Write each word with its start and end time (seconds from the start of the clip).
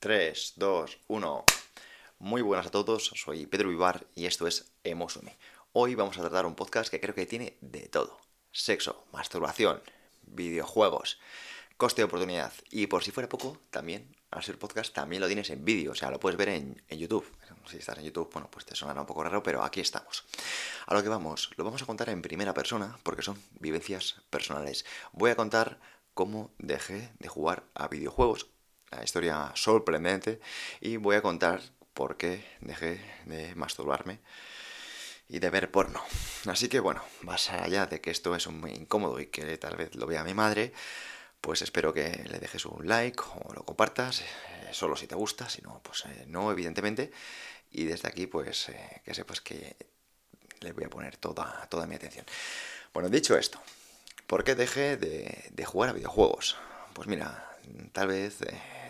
3, 0.00 0.54
2, 0.56 0.98
1. 1.08 1.44
Muy 2.20 2.40
buenas 2.40 2.66
a 2.68 2.70
todos, 2.70 3.12
soy 3.16 3.44
Pedro 3.44 3.68
Vivar 3.68 4.06
y 4.14 4.24
esto 4.24 4.46
es 4.46 4.72
Emosume. 4.82 5.36
Hoy 5.74 5.94
vamos 5.94 6.16
a 6.16 6.22
tratar 6.22 6.46
un 6.46 6.54
podcast 6.54 6.90
que 6.90 7.00
creo 7.00 7.14
que 7.14 7.26
tiene 7.26 7.58
de 7.60 7.86
todo. 7.86 8.18
Sexo, 8.50 9.04
masturbación, 9.12 9.82
videojuegos, 10.22 11.20
coste 11.76 12.00
de 12.00 12.06
oportunidad 12.06 12.50
y 12.70 12.86
por 12.86 13.04
si 13.04 13.10
fuera 13.10 13.28
poco, 13.28 13.58
también, 13.68 14.16
al 14.30 14.42
ser 14.42 14.58
podcast, 14.58 14.94
también 14.94 15.20
lo 15.20 15.26
tienes 15.26 15.50
en 15.50 15.66
vídeo, 15.66 15.92
o 15.92 15.94
sea, 15.94 16.10
lo 16.10 16.18
puedes 16.18 16.38
ver 16.38 16.48
en, 16.48 16.82
en, 16.88 16.98
YouTube. 16.98 17.30
Si 17.66 17.76
estás 17.76 17.98
en 17.98 18.04
YouTube, 18.04 18.32
bueno, 18.32 18.48
pues 18.50 18.64
te 18.64 18.74
sonará 18.74 19.02
un 19.02 19.06
poco 19.06 19.22
raro, 19.22 19.42
pero 19.42 19.62
aquí 19.62 19.80
estamos. 19.80 20.24
A 20.86 20.94
lo 20.94 21.02
que 21.02 21.10
vamos, 21.10 21.50
lo 21.58 21.64
vamos 21.64 21.82
a 21.82 21.86
contar 21.86 22.08
en 22.08 22.22
primera 22.22 22.54
persona 22.54 22.98
porque 23.02 23.20
son 23.20 23.38
vivencias 23.58 24.22
personales. 24.30 24.86
Voy 25.12 25.30
a 25.30 25.36
contar 25.36 25.78
cómo 26.14 26.54
dejé 26.56 27.12
de 27.18 27.28
jugar 27.28 27.64
a 27.74 27.88
videojuegos 27.88 28.46
la 28.90 29.04
historia 29.04 29.52
sorprendente 29.54 30.40
y 30.80 30.96
voy 30.96 31.16
a 31.16 31.22
contar 31.22 31.60
por 31.94 32.16
qué 32.16 32.44
dejé 32.60 33.00
de 33.26 33.54
masturbarme 33.54 34.20
y 35.28 35.38
de 35.38 35.50
ver 35.50 35.70
porno. 35.70 36.02
Así 36.46 36.68
que 36.68 36.80
bueno, 36.80 37.02
más 37.22 37.50
allá 37.50 37.86
de 37.86 38.00
que 38.00 38.10
esto 38.10 38.34
es 38.34 38.46
muy 38.48 38.72
incómodo 38.72 39.20
y 39.20 39.26
que 39.26 39.56
tal 39.58 39.76
vez 39.76 39.94
lo 39.94 40.06
vea 40.06 40.24
mi 40.24 40.34
madre, 40.34 40.72
pues 41.40 41.62
espero 41.62 41.94
que 41.94 42.24
le 42.28 42.38
dejes 42.38 42.64
un 42.66 42.86
like 42.86 43.22
o 43.44 43.54
lo 43.54 43.64
compartas, 43.64 44.20
eh, 44.20 44.24
solo 44.72 44.96
si 44.96 45.06
te 45.06 45.14
gusta, 45.14 45.48
si 45.48 45.62
no, 45.62 45.80
pues 45.82 46.04
eh, 46.06 46.24
no, 46.26 46.50
evidentemente. 46.50 47.12
Y 47.70 47.84
desde 47.84 48.08
aquí, 48.08 48.26
pues 48.26 48.68
eh, 48.68 49.02
que 49.04 49.14
sepas 49.14 49.40
que 49.40 49.76
le 50.60 50.72
voy 50.72 50.84
a 50.84 50.90
poner 50.90 51.16
toda, 51.16 51.66
toda 51.70 51.86
mi 51.86 51.94
atención. 51.94 52.26
Bueno, 52.92 53.08
dicho 53.08 53.38
esto, 53.38 53.60
¿por 54.26 54.42
qué 54.42 54.54
dejé 54.54 54.96
de, 54.96 55.48
de 55.52 55.64
jugar 55.64 55.90
a 55.90 55.92
videojuegos? 55.92 56.56
Pues 56.92 57.06
mira, 57.06 57.49
tal 57.92 58.08
vez 58.08 58.38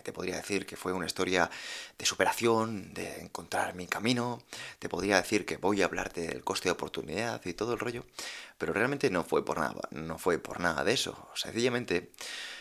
te 0.03 0.13
podría 0.13 0.35
decir 0.35 0.65
que 0.65 0.75
fue 0.75 0.93
una 0.93 1.05
historia 1.05 1.49
de 1.97 2.05
superación, 2.05 2.93
de 2.93 3.21
encontrar 3.21 3.75
mi 3.75 3.87
camino, 3.87 4.41
te 4.79 4.89
podría 4.89 5.17
decir 5.17 5.45
que 5.45 5.57
voy 5.57 5.81
a 5.81 5.85
hablarte 5.85 6.27
del 6.27 6.43
coste 6.43 6.69
de 6.69 6.73
oportunidad 6.73 7.45
y 7.45 7.53
todo 7.53 7.73
el 7.73 7.79
rollo, 7.79 8.05
pero 8.57 8.73
realmente 8.73 9.09
no 9.09 9.23
fue 9.23 9.45
por 9.45 9.59
nada, 9.59 9.81
no 9.91 10.17
fue 10.17 10.39
por 10.39 10.59
nada 10.59 10.83
de 10.83 10.93
eso, 10.93 11.29
sencillamente 11.35 12.11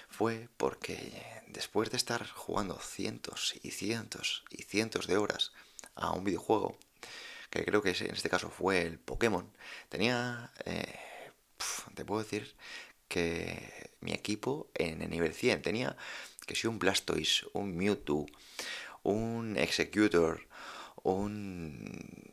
fue 0.09 0.49
porque 0.57 1.43
después 1.49 1.91
de 1.91 1.97
estar 1.97 2.29
jugando 2.29 2.79
cientos 2.79 3.55
y 3.63 3.71
cientos 3.71 4.45
y 4.51 4.63
cientos 4.63 5.07
de 5.07 5.17
horas 5.17 5.53
a 5.95 6.13
un 6.13 6.25
videojuego, 6.25 6.77
que 7.51 7.65
creo 7.65 7.83
que 7.83 7.91
en 7.91 8.15
este 8.15 8.31
caso 8.31 8.51
fue 8.51 8.83
el 8.83 8.99
Pokémon, 8.99 9.51
tenía, 9.89 10.53
eh, 10.65 10.99
te 11.95 12.05
puedo 12.05 12.23
decir 12.23 12.55
que 13.09 13.90
mi 14.01 14.13
equipo 14.13 14.69
en 14.75 15.03
el 15.03 15.11
nivel 15.11 15.35
100 15.35 15.63
tenía 15.63 15.97
que 16.47 16.57
si 16.57 16.67
un 16.67 16.79
Blastoise, 16.79 17.47
un 17.53 17.77
Mewtwo, 17.77 18.27
un 19.05 19.57
Executor, 19.57 20.47
un... 21.03 22.33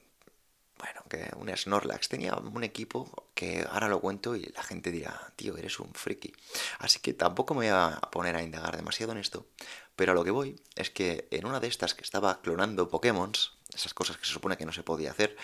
Bueno, 0.79 1.01
que 1.09 1.31
un 1.37 1.55
Snorlax. 1.55 2.09
Tenía 2.09 2.35
un 2.35 2.63
equipo 2.63 3.27
que 3.33 3.65
ahora 3.69 3.87
lo 3.87 3.99
cuento 3.99 4.35
y 4.35 4.43
la 4.55 4.63
gente 4.63 4.91
dirá, 4.91 5.33
tío, 5.35 5.57
eres 5.57 5.79
un 5.79 5.93
friki. 5.93 6.33
Así 6.79 6.99
que 6.99 7.13
tampoco 7.13 7.53
me 7.53 7.71
voy 7.71 7.79
a 7.79 7.99
poner 8.11 8.35
a 8.35 8.43
indagar 8.43 8.75
demasiado 8.75 9.11
en 9.11 9.17
esto. 9.17 9.47
Pero 9.95 10.11
a 10.11 10.15
lo 10.15 10.23
que 10.23 10.31
voy 10.31 10.59
es 10.75 10.91
que 10.91 11.27
en 11.31 11.45
una 11.45 11.59
de 11.59 11.67
estas 11.67 11.95
que 11.95 12.03
estaba 12.03 12.41
clonando 12.41 12.89
Pokémon, 12.89 13.31
esas 13.73 13.93
cosas 13.93 14.17
que 14.17 14.25
se 14.25 14.33
supone 14.33 14.57
que 14.57 14.65
no 14.65 14.71
se 14.71 14.83
podía 14.83 15.11
hacer, 15.11 15.35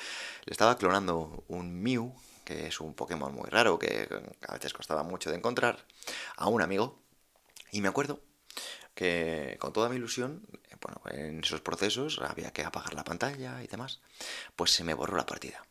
le 0.46 0.52
estaba 0.52 0.78
clonando 0.78 1.44
un 1.48 1.81
Mew, 1.81 2.14
que 2.44 2.68
es 2.68 2.80
un 2.80 2.94
Pokémon 2.94 3.34
muy 3.34 3.50
raro, 3.50 3.80
que 3.80 4.08
a 4.48 4.54
veces 4.54 4.74
costaba 4.74 5.04
mucho 5.04 5.30
de 5.30 5.38
encontrar, 5.38 5.86
a 6.36 6.48
un 6.48 6.62
amigo. 6.62 7.00
Y 7.72 7.81
me 7.81 7.88
acuerdo 7.88 8.22
que 8.94 9.58
con 9.59 9.74
toda 9.74 9.90
mi 9.90 9.96
ilusión, 9.96 10.46
bueno, 10.81 11.02
en 11.09 11.44
esos 11.44 11.62
procesos 11.62 12.20
había 12.20 12.52
que 12.52 12.64
apagar 12.64 12.94
la 12.94 13.04
pantalla 13.04 13.64
y 13.64 13.68
demás, 13.68 14.02
pues 14.56 14.72
se 14.72 14.84
me 14.84 14.94
borró 14.94 15.18
la 15.18 15.26
partida. 15.26 15.66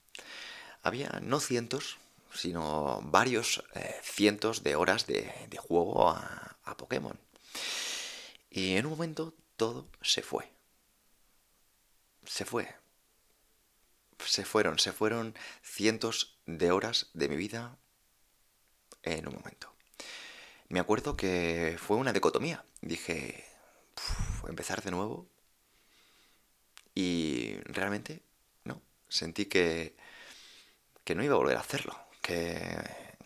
Había 0.83 1.21
no 1.23 1.39
cientos, 1.39 1.99
sino 2.35 3.01
varios 3.05 3.63
eh, 3.75 3.95
cientos 4.03 4.63
de 4.63 4.75
horas 4.75 5.07
de, 5.07 5.49
juego 5.59 6.11
a, 6.11 6.57
a 6.65 6.77
Pokémon. 6.77 7.19
Y 8.51 8.77
en 8.77 8.87
un 8.87 8.93
momento 8.93 9.35
todo 9.57 9.89
se 10.01 10.23
fue. 10.23 10.53
Se 12.25 12.45
fue. 12.45 12.75
Se 14.25 14.45
fueron, 14.45 14.79
se 14.79 14.93
fueron 14.93 15.35
cientos 15.63 16.32
de 16.47 16.71
horas 16.71 17.11
de 17.15 17.29
mi 17.29 17.37
vida 17.37 17.79
en 19.03 19.27
un 19.29 19.35
momento 19.35 19.73
me 20.73 20.81
acuerdo 20.81 21.17
que 21.19 21.77
fue 21.79 21.99
una 21.99 22.15
dicotomía. 22.15 22.65
Dije, 22.81 23.45
empezar 24.49 24.83
de 24.83 24.91
nuevo. 24.91 25.29
Y 26.95 27.57
realmente, 27.65 28.23
no. 28.65 28.81
Sentí 29.09 29.45
que, 29.47 29.95
que 31.05 31.15
no 31.15 31.23
iba 31.23 31.35
a 31.35 31.39
volver 31.39 31.59
a 31.59 31.61
hacerlo. 31.61 31.95
Que, 32.23 32.79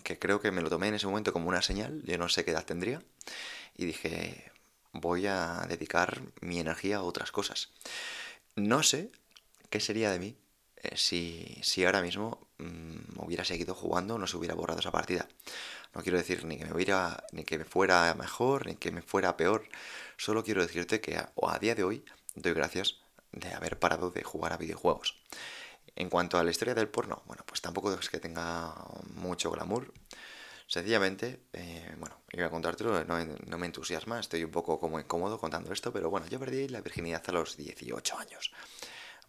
que 0.02 0.18
creo 0.18 0.40
que 0.40 0.50
me 0.50 0.60
lo 0.60 0.70
tomé 0.70 0.88
en 0.88 0.94
ese 0.94 1.06
momento 1.06 1.32
como 1.32 1.48
una 1.48 1.62
señal. 1.62 2.02
Yo 2.04 2.18
no 2.18 2.28
sé 2.28 2.44
qué 2.44 2.50
edad 2.50 2.64
tendría. 2.64 3.00
Y 3.76 3.84
dije, 3.86 4.50
voy 4.92 5.28
a 5.28 5.66
dedicar 5.68 6.22
mi 6.40 6.58
energía 6.58 6.96
a 6.96 7.02
otras 7.02 7.30
cosas. 7.30 7.70
No 8.56 8.82
sé 8.82 9.12
qué 9.70 9.78
sería 9.78 10.10
de 10.10 10.18
mí 10.18 10.36
si, 10.94 11.58
si, 11.62 11.84
ahora 11.84 12.02
mismo 12.02 12.48
mmm, 12.58 13.18
hubiera 13.18 13.44
seguido 13.44 13.74
jugando, 13.74 14.18
no 14.18 14.26
se 14.26 14.36
hubiera 14.36 14.54
borrado 14.54 14.80
esa 14.80 14.92
partida. 14.92 15.28
No 15.94 16.02
quiero 16.02 16.18
decir 16.18 16.44
ni 16.44 16.58
que 16.58 16.66
me 16.66 16.72
hubiera, 16.74 17.24
ni 17.32 17.44
que 17.44 17.58
me 17.58 17.64
fuera 17.64 18.14
mejor, 18.14 18.66
ni 18.66 18.76
que 18.76 18.92
me 18.92 19.02
fuera 19.02 19.36
peor. 19.36 19.68
Solo 20.16 20.44
quiero 20.44 20.62
decirte 20.62 21.00
que 21.00 21.16
a, 21.16 21.32
a 21.48 21.58
día 21.58 21.74
de 21.74 21.84
hoy 21.84 22.04
doy 22.34 22.52
gracias 22.52 22.96
de 23.32 23.52
haber 23.52 23.78
parado 23.78 24.10
de 24.10 24.22
jugar 24.22 24.52
a 24.52 24.56
videojuegos. 24.56 25.18
En 25.94 26.10
cuanto 26.10 26.38
a 26.38 26.44
la 26.44 26.50
historia 26.50 26.74
del 26.74 26.88
porno, 26.88 27.22
bueno, 27.26 27.42
pues 27.46 27.60
tampoco 27.62 27.92
es 27.94 28.10
que 28.10 28.20
tenga 28.20 28.74
mucho 29.14 29.50
glamour. 29.50 29.92
Sencillamente, 30.66 31.40
eh, 31.52 31.94
bueno, 31.98 32.20
iba 32.32 32.46
a 32.46 32.50
contártelo, 32.50 33.04
no, 33.04 33.24
no, 33.24 33.58
me 33.58 33.66
entusiasma, 33.66 34.18
estoy 34.18 34.42
un 34.42 34.50
poco 34.50 34.80
como 34.80 34.98
incómodo 34.98 35.38
contando 35.38 35.72
esto, 35.72 35.92
pero 35.92 36.10
bueno, 36.10 36.26
yo 36.26 36.40
perdí 36.40 36.68
la 36.68 36.80
virginidad 36.80 37.22
a 37.28 37.32
los 37.32 37.56
18 37.56 38.18
años. 38.18 38.50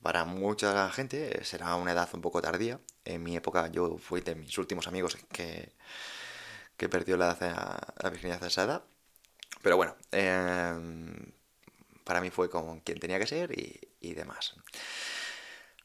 Para 0.01 0.25
mucha 0.25 0.89
gente 0.91 1.43
será 1.43 1.75
una 1.75 1.91
edad 1.91 2.09
un 2.13 2.21
poco 2.21 2.41
tardía. 2.41 2.79
En 3.05 3.23
mi 3.23 3.35
época 3.35 3.67
yo 3.67 3.97
fui 3.97 4.21
de 4.21 4.35
mis 4.35 4.57
últimos 4.57 4.87
amigos 4.87 5.17
que, 5.31 5.73
que 6.77 6.89
perdió 6.89 7.17
la, 7.17 7.35
la 8.01 8.09
virginidad 8.09 8.43
a 8.43 8.63
edad. 8.63 8.83
Pero 9.61 9.77
bueno, 9.77 9.95
em, 10.11 11.31
para 12.03 12.21
mí 12.21 12.29
fue 12.29 12.49
como 12.49 12.81
quien 12.83 12.99
tenía 12.99 13.19
que 13.19 13.27
ser 13.27 13.51
y, 13.57 13.79
y 13.99 14.13
demás. 14.13 14.55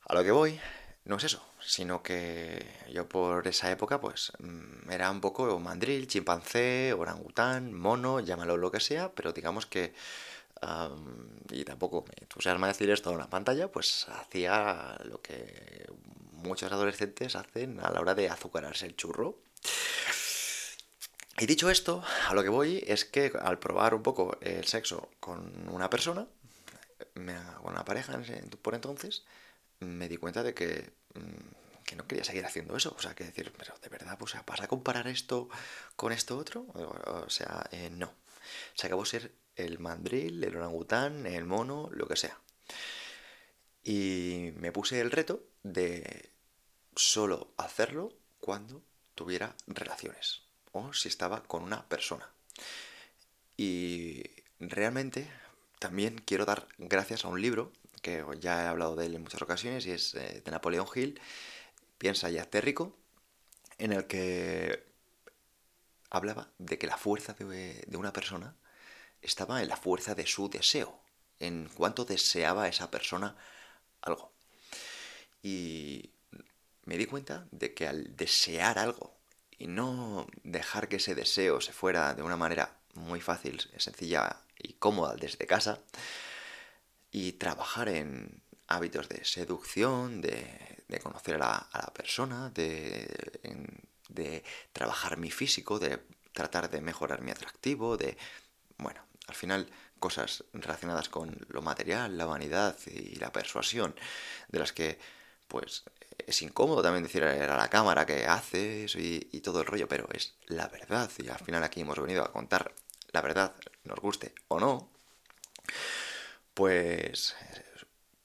A 0.06 0.14
lo 0.14 0.22
que 0.22 0.30
voy, 0.30 0.60
no 1.04 1.16
es 1.16 1.24
eso, 1.24 1.42
sino 1.60 2.02
que 2.02 2.64
yo 2.92 3.08
por 3.08 3.46
esa 3.48 3.70
época 3.70 4.00
pues 4.00 4.32
mm, 4.38 4.90
era 4.90 5.10
un 5.10 5.20
poco 5.20 5.58
mandril, 5.58 6.06
chimpancé, 6.06 6.92
orangután, 6.92 7.72
mono, 7.72 8.20
llámalo 8.20 8.56
lo 8.56 8.70
que 8.70 8.80
sea, 8.80 9.12
pero 9.12 9.32
digamos 9.32 9.66
que 9.66 9.94
y 11.50 11.64
tampoco 11.64 12.04
me 12.06 12.14
entusiasma 12.20 12.68
decir 12.68 12.90
esto 12.90 13.10
en 13.10 13.16
una 13.16 13.30
pantalla, 13.30 13.70
pues 13.70 14.06
hacía 14.08 14.96
lo 15.04 15.20
que 15.20 15.86
muchos 16.32 16.72
adolescentes 16.72 17.36
hacen 17.36 17.80
a 17.80 17.90
la 17.90 18.00
hora 18.00 18.14
de 18.14 18.28
azucararse 18.28 18.86
el 18.86 18.96
churro. 18.96 19.38
Y 21.38 21.46
dicho 21.46 21.70
esto, 21.70 22.04
a 22.28 22.34
lo 22.34 22.42
que 22.42 22.48
voy 22.48 22.84
es 22.86 23.04
que 23.04 23.32
al 23.40 23.58
probar 23.58 23.94
un 23.94 24.02
poco 24.02 24.36
el 24.40 24.66
sexo 24.66 25.08
con 25.18 25.68
una 25.68 25.88
persona, 25.90 26.26
con 27.14 27.72
una 27.72 27.84
pareja 27.84 28.20
por 28.62 28.74
entonces, 28.74 29.24
me 29.80 30.08
di 30.08 30.16
cuenta 30.16 30.42
de 30.42 30.54
que, 30.54 30.92
mm, 31.14 31.84
que, 31.84 31.96
no 31.96 32.06
quería 32.06 32.24
seguir 32.24 32.44
haciendo 32.44 32.76
eso. 32.76 32.94
O 32.96 33.02
sea, 33.02 33.14
que 33.14 33.24
decir, 33.24 33.52
pero 33.56 33.74
de 33.82 33.88
verdad, 33.88 34.16
pues, 34.18 34.34
¿vas 34.46 34.60
a 34.60 34.68
comparar 34.68 35.06
esto 35.08 35.48
con 35.96 36.12
esto 36.12 36.38
otro? 36.38 36.66
O, 36.74 37.28
sea, 37.28 37.66
eh, 37.72 37.90
no. 37.90 38.12
Se 38.74 38.86
acabó 38.86 39.04
ser 39.04 39.32
el 39.56 39.78
mandril, 39.78 40.42
el 40.42 40.56
orangután, 40.56 41.26
el 41.26 41.44
mono, 41.44 41.88
lo 41.92 42.06
que 42.06 42.16
sea. 42.16 42.38
Y 43.84 44.52
me 44.56 44.72
puse 44.72 45.00
el 45.00 45.10
reto 45.10 45.44
de 45.62 46.30
solo 46.94 47.52
hacerlo 47.56 48.12
cuando 48.40 48.82
tuviera 49.14 49.56
relaciones 49.66 50.42
o 50.72 50.92
si 50.92 51.08
estaba 51.08 51.42
con 51.42 51.62
una 51.62 51.88
persona. 51.88 52.30
Y 53.56 54.22
realmente 54.58 55.30
también 55.78 56.18
quiero 56.24 56.44
dar 56.44 56.66
gracias 56.78 57.24
a 57.24 57.28
un 57.28 57.40
libro 57.40 57.72
que 58.02 58.24
ya 58.40 58.64
he 58.64 58.66
hablado 58.66 58.96
de 58.96 59.06
él 59.06 59.14
en 59.14 59.22
muchas 59.22 59.42
ocasiones 59.42 59.86
y 59.86 59.92
es 59.92 60.14
eh, 60.14 60.42
de 60.44 60.50
Napoleón 60.50 60.86
Hill, 60.94 61.20
Piensa 61.98 62.28
y 62.30 62.38
hazte 62.38 62.60
rico, 62.60 62.96
en 63.78 63.92
el 63.92 64.08
que 64.08 64.91
hablaba 66.12 66.50
de 66.58 66.78
que 66.78 66.86
la 66.86 66.98
fuerza 66.98 67.32
de, 67.32 67.84
de 67.86 67.96
una 67.96 68.12
persona 68.12 68.54
estaba 69.22 69.62
en 69.62 69.68
la 69.68 69.76
fuerza 69.76 70.14
de 70.14 70.26
su 70.26 70.48
deseo, 70.50 71.00
en 71.40 71.68
cuanto 71.74 72.04
deseaba 72.04 72.68
esa 72.68 72.90
persona 72.90 73.36
algo. 74.02 74.32
Y 75.42 76.10
me 76.84 76.98
di 76.98 77.06
cuenta 77.06 77.46
de 77.50 77.72
que 77.74 77.88
al 77.88 78.14
desear 78.16 78.78
algo 78.78 79.16
y 79.58 79.66
no 79.68 80.26
dejar 80.44 80.88
que 80.88 80.96
ese 80.96 81.14
deseo 81.14 81.60
se 81.60 81.72
fuera 81.72 82.14
de 82.14 82.22
una 82.22 82.36
manera 82.36 82.76
muy 82.94 83.20
fácil, 83.20 83.60
sencilla 83.78 84.36
y 84.58 84.74
cómoda 84.74 85.14
desde 85.16 85.46
casa, 85.46 85.80
y 87.10 87.32
trabajar 87.32 87.88
en 87.88 88.42
hábitos 88.66 89.08
de 89.08 89.24
seducción, 89.24 90.20
de, 90.20 90.38
conocer 91.02 91.36
a 91.36 91.68
la, 91.72 91.92
persona, 91.94 92.50
de, 92.50 93.08
de 94.14 94.44
trabajar 94.72 95.16
mi 95.16 95.30
físico, 95.30 95.78
de 95.78 96.00
tratar 96.32 96.70
de 96.70 96.80
mejorar 96.80 97.22
mi 97.22 97.30
atractivo, 97.30 97.96
de, 97.96 98.16
bueno, 98.78 99.02
al 99.26 99.34
final 99.34 99.68
cosas 99.98 100.44
relacionadas 100.52 101.08
con 101.08 101.38
lo 101.48 101.62
material, 101.62 102.18
la 102.18 102.26
vanidad 102.26 102.76
y 102.86 103.16
la 103.16 103.32
persuasión, 103.32 103.94
de 104.48 104.58
las 104.58 104.72
que 104.72 104.98
pues 105.48 105.84
es 106.26 106.42
incómodo 106.42 106.82
también 106.82 107.04
decir 107.04 107.24
a 107.24 107.56
la 107.56 107.68
cámara 107.68 108.06
que 108.06 108.26
haces 108.26 108.96
y, 108.96 109.28
y, 109.32 109.40
todo 109.40 109.60
el 109.60 109.66
rollo, 109.66 109.86
pero 109.88 110.08
es 110.12 110.34
la 110.46 110.68
verdad. 110.68 111.10
Y 111.18 111.28
al 111.28 111.38
final 111.38 111.62
aquí 111.62 111.82
hemos 111.82 112.00
venido 112.00 112.24
a 112.24 112.32
contar 112.32 112.72
la 113.12 113.20
verdad, 113.20 113.54
nos 113.84 113.98
guste 114.00 114.34
o 114.48 114.58
no. 114.58 114.90
Pues 116.54 117.34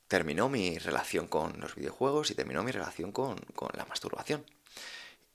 terminó 0.08 0.50
mi 0.50 0.78
relación 0.80 1.28
con 1.28 1.60
los 1.60 1.76
videojuegos 1.76 2.32
y 2.32 2.36
terminó 2.36 2.64
mi 2.64 2.72
relación 2.72 3.12
con, 3.12 3.38
con 3.56 3.70
la 3.74 3.86
masturbación. 3.86 4.46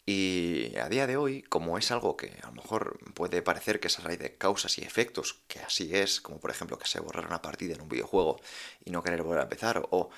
Y 0.04 0.76
a 0.78 0.88
día 0.88 1.06
de 1.06 1.16
hoy, 1.16 1.42
como 1.42 1.78
es 1.78 1.92
algo 1.92 2.16
que 2.16 2.36
a 2.42 2.46
lo 2.46 2.52
mejor 2.52 2.98
puede 3.14 3.40
parecer 3.40 3.78
que 3.78 3.86
es 3.86 3.98
a 3.98 4.02
raíz 4.02 4.18
de 4.18 4.36
causas 4.36 4.76
y 4.78 4.82
efectos, 4.82 5.40
que 5.46 5.60
así 5.60 5.94
es, 5.94 6.20
como 6.20 6.40
por 6.40 6.50
ejemplo 6.50 6.76
que 6.78 6.88
se 6.88 6.98
borrara 7.00 7.28
una 7.28 7.40
partida 7.40 7.74
en 7.74 7.82
un 7.82 7.88
videojuego 7.88 8.40
y 8.84 8.90
no 8.90 9.02
querer 9.02 9.22
volver 9.22 9.40
a 9.40 9.44
empezar, 9.44 9.86
o 9.90 10.10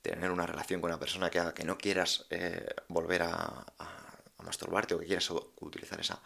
tener 0.00 0.30
una 0.30 0.46
relación 0.46 0.80
con 0.80 0.90
una 0.90 1.00
persona 1.00 1.30
que 1.30 1.40
haga 1.40 1.54
que 1.54 1.64
no 1.64 1.78
quieras 1.78 2.26
eh, 2.30 2.66
volver 2.88 3.22
a, 3.22 3.66
masturbarte 4.44 4.94
o 4.94 4.98
que 4.98 5.06
quieras 5.06 5.30
utilizar 5.60 6.00
esa 6.00 6.20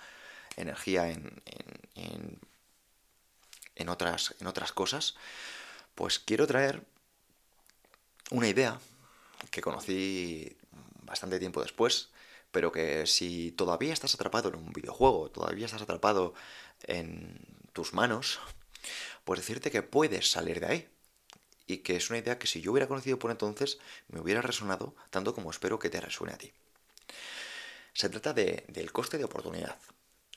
energía 0.57 1.11
en, 1.11 1.43
en, 1.95 2.41
en, 3.75 3.89
otras, 3.91 4.35
en 4.41 4.47
otras 4.47 4.73
cosas, 4.73 5.17
pues 5.95 6.19
quiero 6.19 6.47
traer 6.47 6.83
una 8.31 8.49
idea 8.49 8.81
que 9.51 9.61
conocí 9.61 10.57
bastante 11.03 11.39
tiempo 11.39 11.61
después, 11.61 12.09
pero 12.56 12.73
que 12.73 13.06
si 13.06 13.53
todavía 13.53 13.93
estás 13.93 14.14
atrapado 14.14 14.49
en 14.49 14.55
un 14.55 14.73
videojuego, 14.73 15.31
todavía 15.31 15.67
estás 15.67 15.82
atrapado 15.82 16.32
en 16.85 17.38
tus 17.75 17.93
manos, 17.93 18.41
pues 19.25 19.41
decirte 19.41 19.70
que 19.70 19.82
puedes 19.82 20.31
salir 20.31 20.61
de 20.61 20.67
ahí 20.67 20.88
y 21.67 21.82
que 21.85 21.97
es 21.97 22.08
una 22.08 22.19
idea 22.19 22.38
que 22.38 22.47
si 22.47 22.62
yo 22.62 22.73
hubiera 22.73 22.88
conocido 22.88 23.19
por 23.19 23.31
entonces 23.31 23.76
me 24.08 24.20
hubiera 24.20 24.41
resonado 24.41 24.97
tanto 25.11 25.35
como 25.35 25.50
espero 25.50 25.79
que 25.79 25.91
te 25.91 26.00
resuene 26.00 26.32
a 26.32 26.38
ti. 26.38 26.50
Se 27.93 28.08
trata 28.08 28.32
de, 28.32 28.64
del 28.69 28.91
coste 28.91 29.19
de 29.19 29.25
oportunidad. 29.25 29.76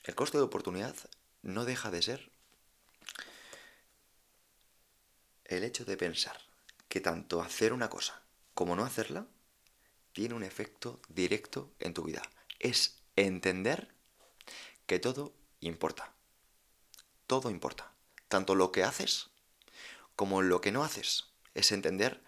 El 0.04 0.14
coste 0.14 0.36
de 0.36 0.44
oportunidad 0.44 0.94
no 1.40 1.64
deja 1.64 1.90
de 1.90 2.02
ser 2.02 2.30
el 5.46 5.64
hecho 5.64 5.86
de 5.86 5.96
pensar 5.96 6.38
que 6.86 7.00
tanto 7.00 7.40
hacer 7.40 7.72
una 7.72 7.88
cosa 7.88 8.20
como 8.52 8.76
no 8.76 8.84
hacerla 8.84 9.26
tiene 10.12 10.34
un 10.34 10.42
efecto 10.42 11.00
directo 11.08 11.70
en 11.78 11.94
tu 11.94 12.04
vida. 12.04 12.22
Es 12.58 12.98
entender 13.16 13.88
que 14.86 14.98
todo 14.98 15.32
importa. 15.60 16.12
Todo 17.26 17.50
importa. 17.50 17.92
Tanto 18.28 18.54
lo 18.54 18.72
que 18.72 18.82
haces 18.82 19.30
como 20.16 20.42
lo 20.42 20.60
que 20.60 20.72
no 20.72 20.84
haces 20.84 21.26
es 21.54 21.72
entender 21.72 22.22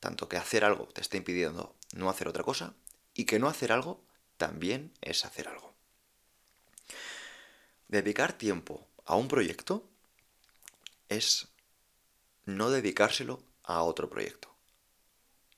tanto 0.00 0.28
que 0.28 0.36
hacer 0.36 0.64
algo 0.64 0.86
te 0.88 1.00
está 1.00 1.16
impidiendo 1.16 1.74
no 1.92 2.08
hacer 2.08 2.28
otra 2.28 2.44
cosa 2.44 2.74
y 3.14 3.24
que 3.24 3.38
no 3.38 3.48
hacer 3.48 3.72
algo 3.72 4.00
también 4.36 4.92
es 5.00 5.24
hacer 5.24 5.48
algo. 5.48 5.74
Dedicar 7.88 8.32
tiempo 8.32 8.86
a 9.04 9.16
un 9.16 9.28
proyecto 9.28 9.88
es 11.08 11.48
no 12.44 12.70
dedicárselo 12.70 13.42
a 13.62 13.82
otro 13.82 14.08
proyecto. 14.08 14.54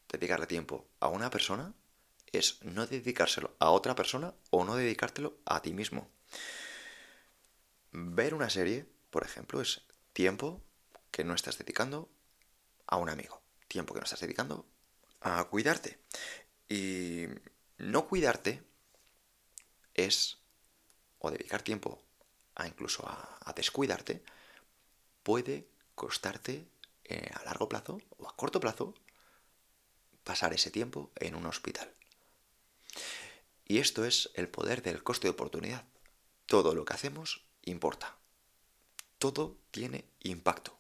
Dedicarle 0.09 0.47
tiempo 0.47 0.87
a 1.01 1.09
una 1.09 1.31
persona 1.31 1.75
es 2.33 2.63
no 2.63 2.87
dedicárselo 2.87 3.57
a 3.59 3.71
otra 3.71 3.95
persona 3.95 4.35
o 4.51 4.65
no 4.65 4.77
dedicártelo 4.77 5.39
a 5.45 5.61
ti 5.63 5.73
mismo. 5.73 6.09
Ver 7.93 8.35
una 8.35 8.51
serie, 8.51 8.87
por 9.11 9.25
ejemplo, 9.25 9.61
es 9.61 9.83
tiempo 10.13 10.63
que 11.11 11.25
no 11.25 11.35
estás 11.35 11.59
dedicando 11.59 12.09
a 12.87 12.97
un 12.97 13.11
amigo, 13.11 13.43
tiempo 13.67 13.95
que 13.95 14.01
no 14.01 14.05
estás 14.05 14.21
dedicando 14.21 14.67
a 15.21 15.45
cuidarte. 15.45 15.99
Y 16.69 17.27
no 17.79 18.07
cuidarte 18.07 18.63
es, 19.95 20.39
o 21.19 21.31
dedicar 21.31 21.63
tiempo 21.63 22.03
a 22.55 22.67
incluso 22.67 23.07
a, 23.09 23.53
descuidarte, 23.57 24.23
puede 25.25 25.69
costarte 25.97 26.69
eh, 27.05 27.31
a 27.35 27.45
largo 27.45 27.69
plazo 27.69 27.99
o 28.19 28.29
a 28.29 28.37
corto 28.37 28.61
plazo 28.61 28.95
pasar 30.31 30.53
ese 30.53 30.71
tiempo 30.71 31.11
en 31.17 31.35
un 31.35 31.45
hospital. 31.45 31.93
Y 33.65 33.79
esto 33.79 34.05
es 34.05 34.31
el 34.35 34.49
poder 34.49 34.81
del 34.81 35.03
coste 35.03 35.27
de 35.27 35.33
oportunidad. 35.33 35.85
Todo 36.47 36.73
lo 36.73 36.85
que 36.85 36.93
hacemos 36.93 37.43
importa. 37.63 38.17
Todo 39.19 39.59
tiene 39.73 40.05
impacto 40.21 40.79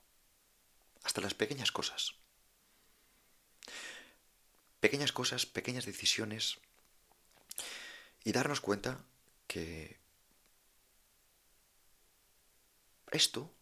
hasta 1.02 1.20
las 1.20 1.34
pequeñas 1.34 1.72
cosas. 1.72 2.14
Pequeñas 4.78 5.10
cosas, 5.10 5.46
pequeñas 5.46 5.84
decisiones 5.84 6.60
y 8.22 8.30
darnos 8.30 8.60
cuenta 8.60 9.04
que 9.48 9.98
esto 13.10 13.52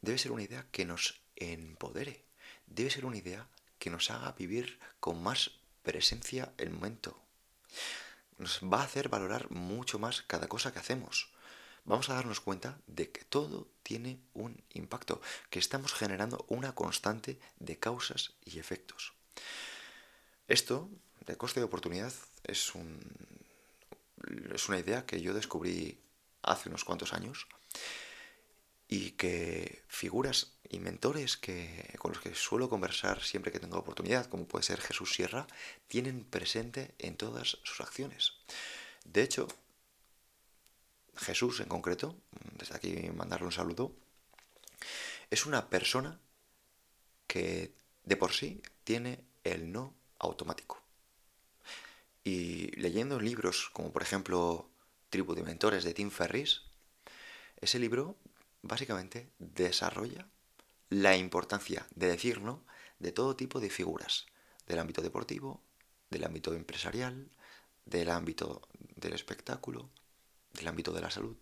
debe 0.00 0.18
ser 0.18 0.32
una 0.32 0.42
idea 0.42 0.66
que 0.72 0.84
nos 0.84 1.20
empodere, 1.36 2.24
debe 2.66 2.90
ser 2.90 3.04
una 3.04 3.18
idea 3.18 3.48
que 3.78 3.90
nos 3.90 4.10
haga 4.10 4.32
vivir 4.32 4.78
con 5.00 5.22
más 5.22 5.52
presencia 5.82 6.52
el 6.58 6.70
momento. 6.70 7.20
Nos 8.38 8.60
va 8.62 8.80
a 8.80 8.84
hacer 8.84 9.08
valorar 9.08 9.50
mucho 9.50 9.98
más 9.98 10.22
cada 10.22 10.48
cosa 10.48 10.72
que 10.72 10.78
hacemos 10.78 11.30
vamos 11.88 12.10
a 12.10 12.14
darnos 12.14 12.40
cuenta 12.40 12.78
de 12.86 13.10
que 13.10 13.24
todo 13.24 13.66
tiene 13.82 14.20
un 14.34 14.62
impacto, 14.74 15.20
que 15.50 15.58
estamos 15.58 15.94
generando 15.94 16.44
una 16.48 16.74
constante 16.74 17.40
de 17.58 17.78
causas 17.78 18.34
y 18.44 18.58
efectos. 18.58 19.14
Esto, 20.46 20.90
de 21.26 21.36
coste 21.36 21.60
de 21.60 21.66
oportunidad, 21.66 22.12
es, 22.44 22.74
un, 22.74 23.00
es 24.54 24.68
una 24.68 24.78
idea 24.78 25.06
que 25.06 25.20
yo 25.20 25.32
descubrí 25.32 25.98
hace 26.42 26.68
unos 26.68 26.84
cuantos 26.84 27.14
años 27.14 27.48
y 28.86 29.12
que 29.12 29.82
figuras 29.98 30.52
y 30.68 30.78
mentores 30.78 31.36
que, 31.36 31.92
con 31.98 32.12
los 32.12 32.20
que 32.22 32.32
suelo 32.34 32.70
conversar 32.70 33.20
siempre 33.20 33.50
que 33.50 33.58
tengo 33.58 33.78
oportunidad, 33.78 34.26
como 34.26 34.46
puede 34.46 34.62
ser 34.62 34.80
Jesús 34.80 35.12
Sierra, 35.12 35.48
tienen 35.88 36.24
presente 36.24 36.94
en 36.98 37.16
todas 37.16 37.58
sus 37.64 37.80
acciones. 37.80 38.34
De 39.04 39.22
hecho, 39.22 39.48
Jesús 41.16 41.58
en 41.58 41.68
concreto, 41.68 42.16
desde 42.56 42.76
aquí 42.76 43.10
mandarle 43.12 43.46
un 43.46 43.52
saludo, 43.52 43.92
es 45.30 45.46
una 45.46 45.68
persona 45.68 46.20
que 47.26 47.72
de 48.04 48.16
por 48.16 48.32
sí 48.32 48.62
tiene 48.84 49.24
el 49.42 49.72
no 49.72 49.94
automático. 50.20 50.80
Y 52.22 52.70
leyendo 52.80 53.18
libros 53.18 53.68
como 53.72 53.92
por 53.92 54.02
ejemplo 54.02 54.70
Tribu 55.10 55.34
de 55.34 55.42
Mentores 55.42 55.82
de 55.82 55.92
Tim 55.92 56.10
Ferris, 56.10 56.62
ese 57.60 57.80
libro 57.80 58.16
básicamente 58.68 59.30
desarrolla 59.38 60.28
la 60.90 61.16
importancia 61.16 61.86
de 61.94 62.08
decir 62.08 62.40
no 62.40 62.64
de 62.98 63.12
todo 63.12 63.36
tipo 63.36 63.60
de 63.60 63.70
figuras, 63.70 64.26
del 64.66 64.78
ámbito 64.78 65.02
deportivo, 65.02 65.62
del 66.10 66.24
ámbito 66.24 66.54
empresarial, 66.54 67.28
del 67.84 68.10
ámbito 68.10 68.68
del 68.96 69.14
espectáculo, 69.14 69.90
del 70.52 70.68
ámbito 70.68 70.92
de 70.92 71.00
la 71.00 71.10
salud. 71.10 71.36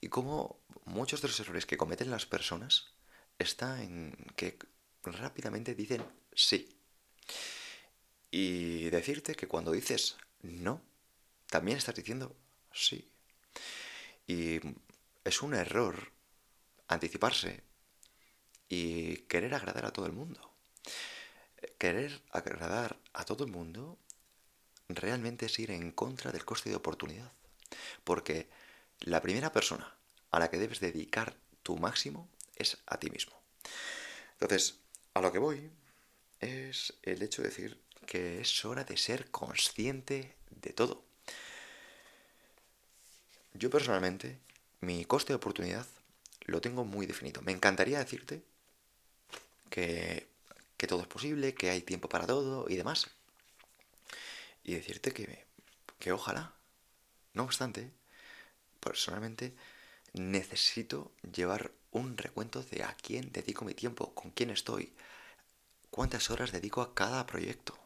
Y 0.00 0.08
cómo 0.08 0.60
muchos 0.84 1.22
de 1.22 1.28
los 1.28 1.40
errores 1.40 1.66
que 1.66 1.76
cometen 1.76 2.10
las 2.10 2.26
personas 2.26 2.86
está 3.38 3.82
en 3.82 4.16
que 4.36 4.58
rápidamente 5.04 5.74
dicen 5.74 6.04
sí. 6.34 6.68
Y 8.30 8.90
decirte 8.90 9.34
que 9.34 9.48
cuando 9.48 9.72
dices 9.72 10.16
no, 10.42 10.82
también 11.48 11.78
estás 11.78 11.94
diciendo 11.94 12.34
sí. 12.72 13.10
Y 14.26 14.60
es 15.24 15.42
un 15.42 15.54
error 15.54 16.12
anticiparse 16.88 17.62
y 18.68 19.16
querer 19.28 19.54
agradar 19.54 19.84
a 19.84 19.92
todo 19.92 20.06
el 20.06 20.12
mundo. 20.12 20.40
Querer 21.78 22.22
agradar 22.30 22.98
a 23.12 23.24
todo 23.24 23.44
el 23.44 23.50
mundo 23.50 23.98
realmente 24.88 25.46
es 25.46 25.58
ir 25.58 25.70
en 25.70 25.92
contra 25.92 26.32
del 26.32 26.44
coste 26.44 26.70
de 26.70 26.76
oportunidad. 26.76 27.30
Porque 28.04 28.48
la 29.00 29.20
primera 29.20 29.52
persona 29.52 29.94
a 30.30 30.38
la 30.38 30.50
que 30.50 30.58
debes 30.58 30.80
dedicar 30.80 31.36
tu 31.62 31.76
máximo 31.76 32.28
es 32.56 32.78
a 32.86 32.98
ti 32.98 33.10
mismo. 33.10 33.32
Entonces, 34.40 34.78
a 35.14 35.20
lo 35.20 35.32
que 35.32 35.38
voy 35.38 35.70
es 36.40 36.94
el 37.02 37.22
hecho 37.22 37.42
de 37.42 37.48
decir 37.48 37.80
que 38.06 38.40
es 38.40 38.64
hora 38.64 38.84
de 38.84 38.96
ser 38.96 39.30
consciente 39.30 40.34
de 40.50 40.72
todo. 40.72 41.04
Yo 43.54 43.70
personalmente, 43.70 44.38
mi 44.80 45.04
coste 45.04 45.32
de 45.32 45.36
oportunidad 45.36 45.86
lo 46.44 46.60
tengo 46.60 46.84
muy 46.84 47.06
definido. 47.06 47.42
Me 47.42 47.52
encantaría 47.52 47.98
decirte 47.98 48.42
que, 49.70 50.28
que 50.76 50.86
todo 50.86 51.02
es 51.02 51.08
posible, 51.08 51.54
que 51.54 51.70
hay 51.70 51.82
tiempo 51.82 52.08
para 52.08 52.26
todo 52.26 52.68
y 52.68 52.76
demás. 52.76 53.10
Y 54.64 54.74
decirte 54.74 55.12
que, 55.12 55.46
que 55.98 56.12
ojalá. 56.12 56.54
No 57.34 57.44
obstante, 57.44 57.90
personalmente 58.80 59.54
necesito 60.12 61.12
llevar 61.32 61.72
un 61.90 62.16
recuento 62.16 62.62
de 62.62 62.82
a 62.82 62.94
quién 62.96 63.32
dedico 63.32 63.64
mi 63.64 63.74
tiempo, 63.74 64.14
con 64.14 64.30
quién 64.30 64.50
estoy, 64.50 64.92
cuántas 65.90 66.30
horas 66.30 66.52
dedico 66.52 66.82
a 66.82 66.94
cada 66.94 67.26
proyecto, 67.26 67.78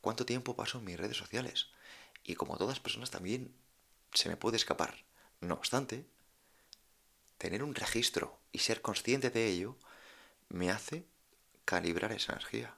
cuánto 0.00 0.24
tiempo 0.24 0.56
paso 0.56 0.78
en 0.78 0.84
mis 0.84 0.98
redes 0.98 1.16
sociales. 1.16 1.68
Y 2.24 2.34
como 2.34 2.56
todas 2.56 2.80
personas 2.80 3.10
también 3.10 3.54
se 4.12 4.28
me 4.28 4.36
puede 4.36 4.56
escapar. 4.56 4.94
No 5.40 5.54
obstante, 5.54 6.06
tener 7.40 7.64
un 7.64 7.74
registro 7.74 8.38
y 8.52 8.58
ser 8.58 8.82
consciente 8.82 9.30
de 9.30 9.46
ello 9.46 9.74
me 10.50 10.70
hace 10.70 11.06
calibrar 11.64 12.12
esa 12.12 12.32
energía. 12.32 12.76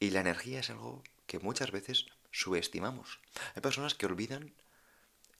Y 0.00 0.10
la 0.10 0.20
energía 0.20 0.60
es 0.60 0.70
algo 0.70 1.04
que 1.26 1.40
muchas 1.40 1.72
veces 1.72 2.06
subestimamos. 2.30 3.20
Hay 3.54 3.60
personas 3.60 3.94
que 3.94 4.06
olvidan 4.06 4.54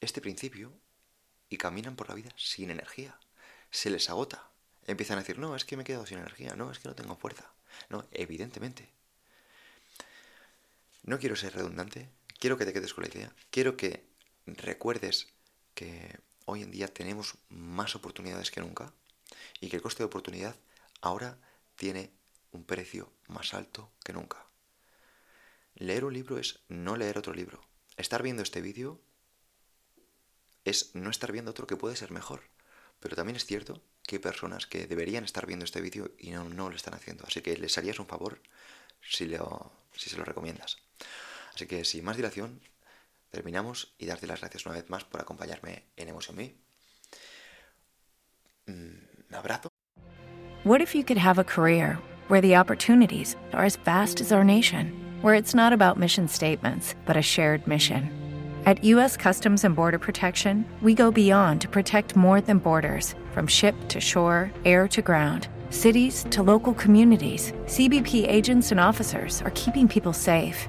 este 0.03 0.21
principio 0.21 0.71
y 1.49 1.57
caminan 1.57 1.97
por 1.97 2.11
la 2.11 2.15
vida 2.15 2.29
sin 2.37 2.71
energía. 2.71 3.19
Se 3.71 3.89
les 3.89 4.11
agota. 4.11 4.51
Empiezan 4.87 5.17
a 5.17 5.23
decir, 5.23 5.39
no, 5.39 5.57
es 5.57 5.65
que 5.65 5.79
me 5.79 5.83
he 5.83 5.87
quedado 5.87 6.05
sin 6.05 6.19
energía, 6.19 6.55
no, 6.57 6.71
es 6.71 6.79
que 6.79 6.89
no 6.89 6.95
tengo 6.95 7.17
fuerza. 7.17 7.51
No, 7.89 8.07
evidentemente. 8.13 8.93
No 11.05 11.19
quiero 11.19 11.37
ser 11.37 11.55
redundante, 11.55 12.11
quiero 12.39 12.59
que 12.59 12.67
te 12.67 12.75
quedes 12.75 12.93
con 12.93 13.05
la 13.05 13.11
idea, 13.11 13.33
quiero 13.51 13.79
que 13.79 14.05
recuerdes 14.45 15.29
que 15.75 16.19
hoy 16.47 16.63
en 16.63 16.71
día 16.71 16.89
tenemos 16.89 17.35
más 17.51 17.95
oportunidades 17.95 18.51
que 18.51 18.61
nunca 18.61 18.93
y 19.61 19.69
que 19.69 19.77
el 19.77 19.83
coste 19.83 20.03
de 20.03 20.07
oportunidad 20.07 20.57
ahora 21.01 21.39
tiene 21.77 22.11
un 22.53 22.65
precio 22.65 23.13
más 23.29 23.53
alto 23.53 23.91
que 24.03 24.13
nunca. 24.13 24.47
Leer 25.75 26.05
un 26.05 26.15
libro 26.15 26.39
es 26.39 26.61
no 26.69 26.97
leer 26.97 27.19
otro 27.19 27.35
libro. 27.35 27.61
Estar 27.97 28.23
viendo 28.23 28.43
este 28.43 28.63
vídeo 28.63 29.01
es 30.65 30.95
no 30.95 31.11
estar 31.11 31.33
viendo 31.33 31.51
otro 31.51 31.67
que 31.67 31.77
puede 31.77 31.97
ser 31.97 32.11
mejor. 32.11 32.43
Pero 33.01 33.15
también 33.15 33.37
es 33.37 33.45
cierto 33.45 33.83
que 34.05 34.17
hay 34.17 34.23
personas 34.23 34.67
que 34.67 34.87
deberían 34.87 35.25
estar 35.25 35.47
viendo 35.47 35.65
este 35.65 35.81
vídeo 35.81 36.13
y 36.19 36.31
no, 36.31 36.49
no 36.49 36.71
lo 36.71 36.77
están 36.77 36.95
haciendo. 36.95 37.25
Así 37.27 37.43
que 37.43 37.57
les 37.57 37.77
harías 37.77 37.99
un 37.99 38.07
favor 38.07 38.41
si, 39.03 39.29
si 39.97 40.11
se 40.11 40.17
lo 40.17 40.25
recomiendas. 40.25 40.79
Así 41.55 41.67
que 41.67 41.85
sin 41.85 42.05
más 42.05 42.17
dilación, 42.17 42.61
terminamos 43.37 43.95
y 43.99 44.07
darte 44.07 44.27
las 44.27 44.41
gracias 44.41 44.65
una 44.65 44.77
vez 44.77 44.89
más 44.89 45.05
por 45.05 45.21
acompañarme 45.21 45.85
en 45.97 46.09
Emotion 46.09 46.37
Me. 46.37 46.55
Mm, 48.67 48.97
Un 49.29 49.35
abrazo. 49.35 49.69
What 50.65 50.81
if 50.81 50.95
you 50.95 51.05
could 51.05 51.19
have 51.19 51.39
a 51.39 51.45
career 51.45 51.99
where 52.29 52.41
the 52.41 52.57
opportunities 52.57 53.37
are 53.53 53.65
as 53.67 53.77
vast 53.85 54.21
as 54.21 54.33
our 54.33 54.43
nation, 54.45 54.93
where 55.23 55.35
it's 55.35 55.55
not 55.55 55.73
about 55.73 55.99
mission 55.99 56.29
statements, 56.29 56.95
but 57.05 57.17
a 57.17 57.23
shared 57.23 57.67
mission? 57.67 58.11
At 58.65 58.83
U.S. 58.85 59.17
Customs 59.17 59.65
and 59.65 59.77
Border 59.77 59.99
Protection, 59.99 60.65
we 60.83 60.95
go 60.95 61.11
beyond 61.13 61.61
to 61.61 61.69
protect 61.69 62.17
more 62.17 62.41
than 62.41 62.59
borders 62.59 63.15
from 63.33 63.47
ship 63.47 63.75
to 63.89 64.01
shore, 64.01 64.51
air 64.65 64.89
to 64.89 65.03
ground. 65.03 65.49
Cities 65.71 66.25
to 66.31 66.43
local 66.43 66.75
communities, 66.75 67.53
CBP 67.67 68.27
agents 68.29 68.71
and 68.73 68.81
officers 68.81 69.43
are 69.43 69.53
keeping 69.55 69.87
people 69.87 70.13
safe. 70.13 70.69